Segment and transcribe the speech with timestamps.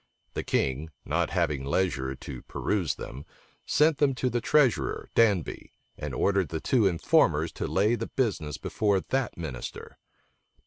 [0.33, 3.23] The king, not having leisure to peruse them,
[3.67, 8.57] sent them to the treasurer, Danby, and ordered the two informers to lay the business
[8.57, 9.99] before that minister.